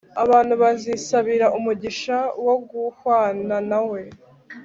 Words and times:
abantu 0.23 0.53
bazisabira 0.61 1.45
umugisha 1.57 2.17
wo 2.45 2.55
guhwana 2.69 3.55
na 3.69 3.79
we 3.89 4.01